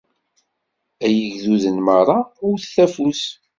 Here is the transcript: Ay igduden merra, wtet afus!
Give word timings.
Ay 1.05 1.15
igduden 1.27 1.77
merra, 1.85 2.17
wtet 2.49 2.75
afus! 2.85 3.23